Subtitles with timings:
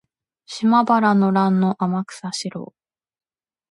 [0.47, 2.73] 島原の乱の天草四郎